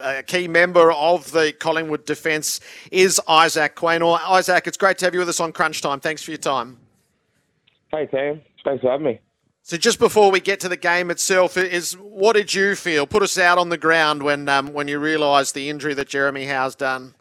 [0.00, 2.60] A key member of the Collingwood defence
[2.92, 4.20] is Isaac Quaynor.
[4.28, 5.98] Isaac, it's great to have you with us on Crunch Time.
[5.98, 6.78] Thanks for your time.
[7.90, 8.40] Hey, Sam.
[8.64, 9.20] Thanks for having me.
[9.62, 13.08] So, just before we get to the game itself, is what did you feel?
[13.08, 16.44] Put us out on the ground when um, when you realised the injury that Jeremy
[16.44, 17.14] Howe's done.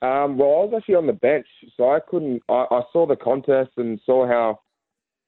[0.00, 2.40] Um, well, I was actually on the bench, so I couldn't.
[2.48, 4.60] I, I saw the contest and saw how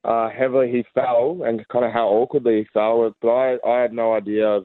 [0.05, 3.93] uh, heavily he fell and kind of how awkwardly he fell, but I, I had
[3.93, 4.61] no idea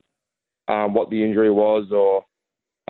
[0.68, 2.26] um, what the injury was or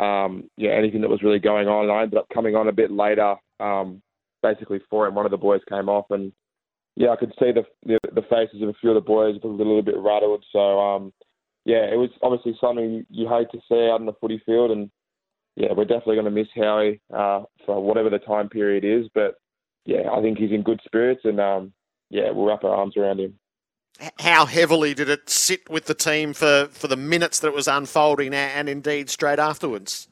[0.03, 1.83] um, yeah anything that was really going on.
[1.83, 4.01] And I ended up coming on a bit later, um,
[4.41, 5.15] basically for him.
[5.15, 6.31] One of the boys came off, and
[6.95, 9.47] yeah, I could see the the, the faces of a few of the boys a
[9.47, 10.43] little bit rattled.
[10.51, 11.13] So um,
[11.65, 14.89] yeah, it was obviously something you, hate to see out in the footy field, and
[15.55, 19.09] yeah, we're definitely going to miss Howie uh, for whatever the time period is.
[19.13, 19.35] But
[19.85, 21.73] yeah, I think he's in good spirits, and um,
[22.09, 23.37] yeah, we'll wrap our arms around him.
[24.19, 27.67] How heavily did it sit with the team for, for the minutes that it was
[27.67, 30.07] unfolding, and indeed straight afterwards?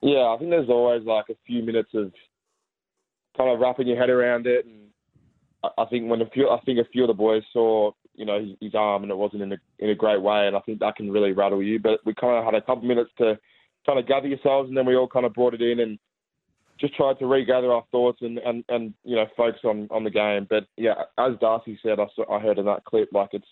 [0.00, 2.12] Yeah, I think there's always like a few minutes of
[3.36, 4.90] kind of wrapping your head around it, and
[5.78, 8.40] I think when a few, I think a few of the boys saw, you know,
[8.40, 10.78] his, his arm and it wasn't in a in a great way, and I think
[10.80, 11.80] that can really rattle you.
[11.80, 13.38] But we kind of had a couple minutes to
[13.86, 15.98] kind of gather yourselves, and then we all kind of brought it in and
[16.84, 20.10] just tried to regather our thoughts and, and, and you know focus on, on the
[20.10, 20.46] game.
[20.48, 23.48] But yeah, as Darcy said, I, I heard in that clip, like it's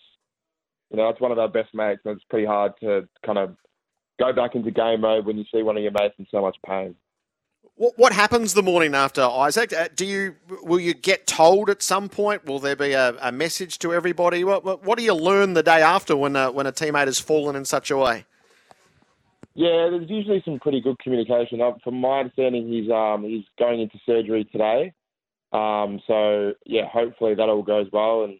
[0.91, 3.55] you know it's one of our best mates, and it's pretty hard to kind of
[4.19, 6.57] go back into game mode when you see one of your mates in so much
[6.65, 6.95] pain.
[7.75, 9.73] What, what happens the morning after Isaac?
[9.73, 12.45] Uh, do you will you get told at some point?
[12.45, 14.43] Will there be a, a message to everybody?
[14.43, 17.19] What, what, what do you learn the day after when a, when a teammate has
[17.19, 18.25] fallen in such a way?
[19.55, 21.61] Yeah, there's usually some pretty good communication.
[21.61, 24.93] Uh, from my understanding, he's um, he's going into surgery today.
[25.51, 28.23] Um, so yeah, hopefully that all goes well.
[28.23, 28.39] And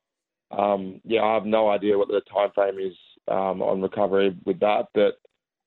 [0.51, 2.95] um, yeah, I have no idea what the time frame is
[3.27, 4.87] um, on recovery with that.
[4.95, 5.19] But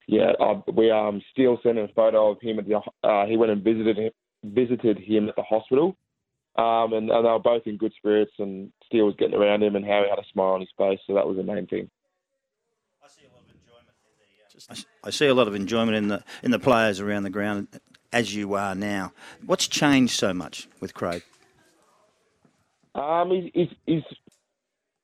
[0.09, 2.81] yeah, I, we um, still sent a photo of him at the.
[3.07, 4.11] Uh, he went and visited him,
[4.45, 5.97] visited him at the hospital.
[6.57, 9.77] Um, and, and they were both in good spirits, and Steele was getting around him,
[9.77, 11.91] and Harry had a smile on his face, so that was the main thing.
[15.05, 17.69] I see a lot of enjoyment in the in the players around the ground
[18.13, 19.13] as you are now.
[19.45, 21.23] What's changed so much with Craig?
[22.95, 24.03] Um, he's, he's, he's,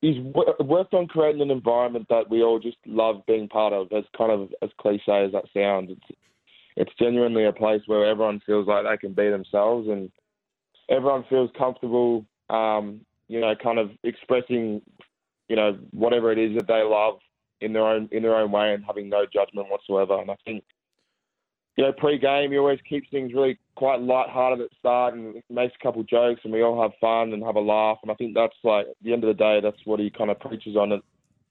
[0.00, 3.92] he's worked on creating an environment that we all just love being part of.
[3.92, 6.18] As kind of as cliche as that sounds, it's
[6.74, 10.10] it's genuinely a place where everyone feels like they can be themselves and
[10.88, 12.24] everyone feels comfortable.
[12.48, 14.80] Um, you know, kind of expressing,
[15.48, 17.18] you know, whatever it is that they love
[17.62, 20.20] in their own in their own way and having no judgment whatsoever.
[20.20, 20.64] And I think
[21.76, 25.74] you know pre-game he always keeps things really quite light-hearted at the start and makes
[25.78, 27.98] a couple jokes and we all have fun and have a laugh.
[28.02, 30.30] And I think that's like at the end of the day that's what he kind
[30.30, 31.02] of preaches on it.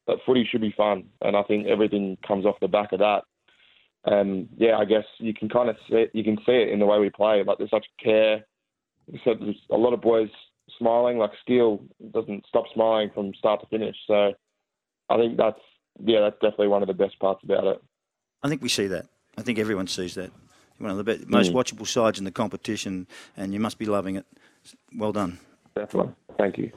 [0.08, 3.22] That footy should be fun, and I think everything comes off the back of that.
[4.06, 6.80] And yeah, I guess you can kind of see it, you can see it in
[6.80, 7.44] the way we play.
[7.44, 8.46] Like there's such care.
[9.24, 10.30] So there's a lot of boys
[10.78, 11.18] smiling.
[11.18, 13.96] Like Steele doesn't stop smiling from start to finish.
[14.08, 14.34] So
[15.10, 15.60] I think that's
[16.00, 17.81] yeah, that's definitely one of the best parts about it.
[18.44, 19.07] I think we see that.
[19.38, 20.31] I think everyone sees that.
[20.78, 21.56] One of the best, most mm.
[21.56, 23.07] watchable sides in the competition,
[23.38, 24.25] and you must be loving it.
[24.96, 25.40] Well done.
[25.75, 26.13] Definitely.
[26.38, 26.72] Thank you.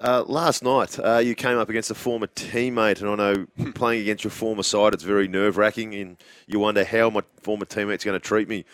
[0.00, 4.02] Uh, last night, uh, you came up against a former teammate, and I know playing
[4.02, 6.16] against your former side, it's very nerve wracking, and
[6.46, 8.64] you wonder how my former teammate's going to treat me.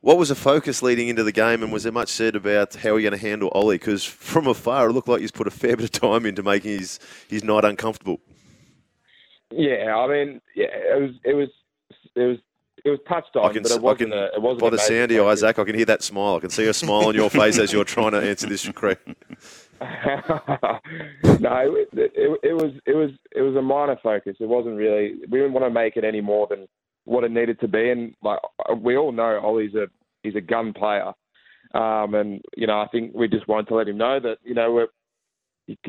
[0.00, 2.90] What was the focus leading into the game, and was there much said about how
[2.90, 3.76] you're going to handle Ollie?
[3.76, 6.78] Because from afar, it looked like he's put a fair bit of time into making
[6.78, 6.98] his,
[7.28, 8.20] his night uncomfortable.
[9.50, 11.48] Yeah, I mean, yeah, it was, it was,
[12.14, 12.38] it was,
[12.84, 14.10] it was touched on, can, but it wasn't.
[14.10, 16.36] Can, a, it wasn't by the sound of you, Isaac, I can hear that smile.
[16.36, 19.16] I can see a smile on your face as you're trying to answer this question.
[19.80, 24.36] no, it, it, it, was, it was, it was a minor focus.
[24.38, 25.14] It wasn't really.
[25.30, 26.66] We didn't want to make it any more than
[27.04, 28.38] what it needed to be, and like
[28.78, 29.86] we all know, Ollie's a
[30.22, 31.12] he's a gun player,
[31.74, 34.54] um, and you know, I think we just wanted to let him know that you
[34.54, 34.88] know we're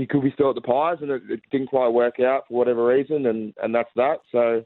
[0.10, 2.86] could be still at the Pies, and it, it, didn't quite work out for whatever
[2.86, 4.18] reason, and, and that's that.
[4.32, 4.64] So,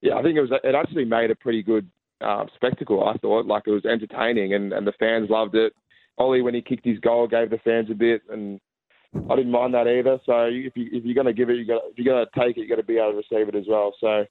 [0.00, 1.88] yeah, I think it was it actually made a pretty good
[2.20, 3.06] uh, spectacle.
[3.06, 5.72] I thought like it was entertaining, and, and the fans loved it.
[6.18, 8.60] Ollie, when he kicked his goal, gave the fans a bit, and
[9.30, 10.18] I didn't mind that either.
[10.26, 12.40] So if you if you're going to give it, you got if you're going to
[12.40, 13.94] take it, you got to be able to receive it as well.
[14.00, 14.26] So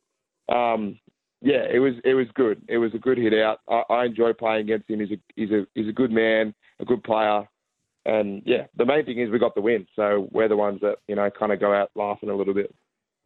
[0.54, 1.00] um,
[1.42, 2.62] yeah, it was it was good.
[2.68, 3.60] It was a good hit out.
[3.70, 5.00] I, I enjoy playing against him.
[5.00, 7.48] He's a he's a he's a good man, a good player,
[8.08, 9.86] and yeah, the main thing is we got the win.
[9.96, 12.74] So we're the ones that you know kind of go out laughing a little bit.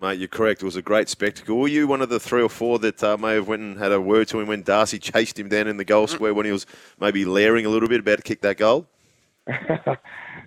[0.01, 0.63] Mate, you're correct.
[0.63, 1.59] It was a great spectacle.
[1.59, 3.91] Were you one of the three or four that uh, may have went and had
[3.91, 6.51] a word to him when Darcy chased him down in the goal square when he
[6.51, 6.65] was
[6.99, 8.87] maybe leering a little bit about to kick that goal?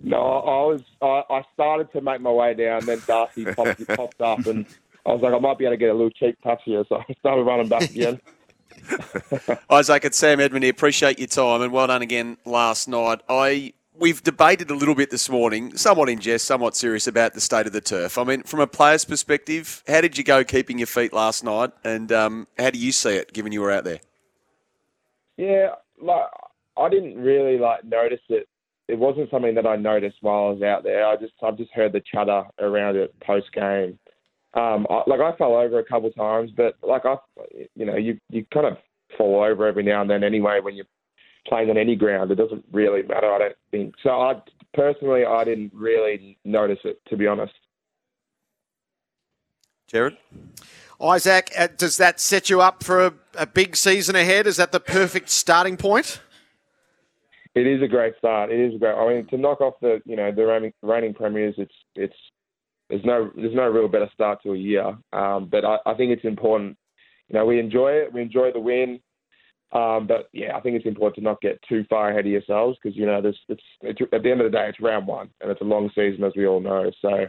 [0.02, 0.82] no, I was.
[1.00, 4.66] I, I started to make my way down, then Darcy popped, popped up, and
[5.06, 6.96] I was like, I might be able to get a little cheap touch here, so
[6.96, 8.20] I started running back again.
[9.70, 10.72] Isaac, it's Sam Edmund here.
[10.72, 13.20] Appreciate your time and well done again last night.
[13.28, 17.40] I we've debated a little bit this morning, somewhat in jest, somewhat serious about the
[17.40, 18.18] state of the turf.
[18.18, 21.70] I mean, from a player's perspective, how did you go keeping your feet last night,
[21.84, 24.00] and um, how do you see it, given you were out there?
[25.36, 25.70] Yeah,
[26.00, 26.26] like
[26.76, 28.48] I didn't really like notice it.
[28.86, 31.06] It wasn't something that I noticed while I was out there.
[31.06, 33.98] I just I've just heard the chatter around it post game.
[34.54, 37.16] Um, I, like I fell over a couple times, but like I,
[37.74, 38.76] you know, you you kind of
[39.16, 40.86] fall over every now and then anyway when you're
[41.46, 42.30] playing on any ground.
[42.30, 43.94] It doesn't really matter, I don't think.
[44.02, 44.40] So I
[44.72, 47.54] personally, I didn't really notice it, to be honest.
[49.86, 50.16] Jared?
[51.00, 54.46] Isaac, uh, does that set you up for a, a big season ahead?
[54.46, 56.20] Is that the perfect starting point?
[57.54, 58.50] It is a great start.
[58.50, 58.94] It is a great.
[58.94, 62.16] I mean, to knock off the you know the reigning, reigning premiers, it's it's
[62.90, 64.96] there's no there's no real better start to a year.
[65.12, 66.76] Um, but I, I think it's important.
[67.28, 68.12] You know, we enjoy it.
[68.12, 69.00] We enjoy the win.
[69.72, 72.78] Um, but yeah, I think it's important to not get too far ahead of yourselves
[72.80, 73.36] because you know this.
[73.48, 75.90] It's, it's at the end of the day, it's round one, and it's a long
[75.94, 76.90] season, as we all know.
[77.02, 77.26] So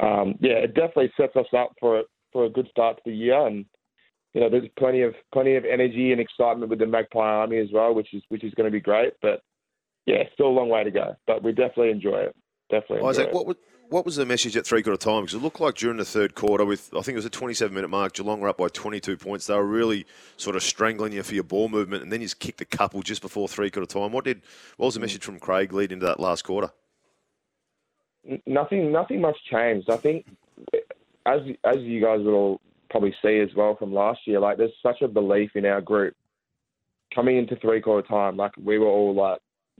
[0.00, 2.02] um, yeah, it definitely sets us up for
[2.32, 3.64] for a good start to the year, and
[4.34, 7.68] you know there's plenty of plenty of energy and excitement with the Magpie Army as
[7.72, 9.12] well, which is which is going to be great.
[9.20, 9.40] But
[10.06, 12.36] yeah, still a long way to go, but we definitely enjoy it.
[12.70, 12.98] Definitely.
[12.98, 13.34] Enjoy Isaac, it.
[13.34, 13.56] what would
[13.88, 15.22] what was the message at three quarter time?
[15.22, 17.74] Because it looked like during the third quarter, with I think it was a 27
[17.74, 19.46] minute mark, Geelong were up by 22 points.
[19.46, 20.06] They were really
[20.36, 23.02] sort of strangling you for your ball movement, and then you just kicked a couple
[23.02, 24.12] just before three quarter time.
[24.12, 24.42] What did
[24.76, 25.04] what was the mm.
[25.04, 26.70] message from Craig lead into that last quarter?
[28.46, 29.88] Nothing, nothing much changed.
[29.88, 30.26] I think,
[31.26, 32.60] as as you guys will
[32.90, 36.14] probably see as well from last year, like there's such a belief in our group
[37.14, 38.36] coming into three quarter time.
[38.36, 39.38] Like we were all like,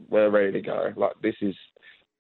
[0.09, 0.93] we're ready to go.
[0.97, 1.55] Like this is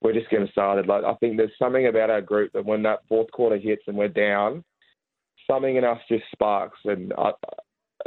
[0.00, 0.87] we're just getting started.
[0.87, 3.96] Like I think there's something about our group that when that fourth quarter hits and
[3.96, 4.64] we're down,
[5.50, 6.78] something in us just sparks.
[6.84, 7.32] And I,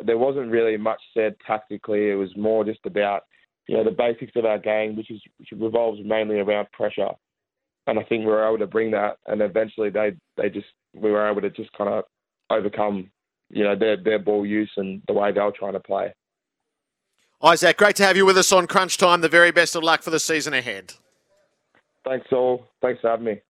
[0.03, 2.09] there wasn't really much said tactically.
[2.09, 3.23] It was more just about
[3.67, 7.09] you know the basics of our game, which is which revolves mainly around pressure.
[7.87, 11.11] And I think we were able to bring that, and eventually they they just we
[11.11, 12.03] were able to just kind of
[12.49, 13.09] overcome
[13.49, 16.13] you know their their ball use and the way they were trying to play.
[17.41, 19.21] Isaac, great to have you with us on Crunch Time.
[19.21, 20.93] The very best of luck for the season ahead.
[22.09, 22.65] Thanks all.
[22.81, 23.41] Thanks for having me.